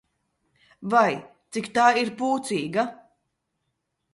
[0.93, 1.11] Vai,
[1.57, 2.87] cik tā ir pūcīga!